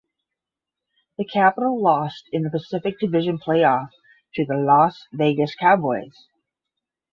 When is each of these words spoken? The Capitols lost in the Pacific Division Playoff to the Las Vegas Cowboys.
The 1.19 1.25
Capitols 1.25 1.79
lost 1.79 2.23
in 2.31 2.41
the 2.41 2.49
Pacific 2.49 2.99
Division 2.99 3.37
Playoff 3.37 3.91
to 4.33 4.43
the 4.47 4.55
Las 4.57 5.05
Vegas 5.13 5.53
Cowboys. 5.53 6.25